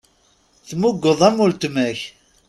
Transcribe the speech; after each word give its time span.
Tmugeḍ 0.67 1.19
am 1.27 1.37
weltma-k. 1.41 1.99